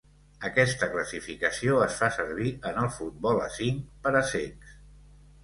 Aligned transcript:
Aquesta 0.47 0.87
classificació 0.93 1.75
es 1.87 1.97
fa 1.99 2.09
servir 2.15 2.55
en 2.71 2.81
el 2.85 2.91
futbol 2.97 3.43
a 3.49 3.53
cinc 3.59 3.85
per 4.09 4.17
a 4.25 4.27
cecs. 4.33 4.75